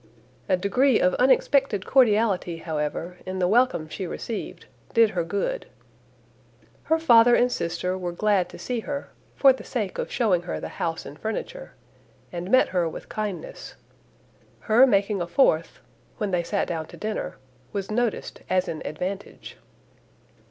[0.49, 5.67] A degree of unexpected cordiality, however, in the welcome she received, did her good.
[6.85, 10.59] Her father and sister were glad to see her, for the sake of shewing her
[10.59, 11.75] the house and furniture,
[12.31, 13.75] and met her with kindness.
[14.61, 15.81] Her making a fourth,
[16.17, 17.37] when they sat down to dinner,
[17.71, 19.57] was noticed as an advantage.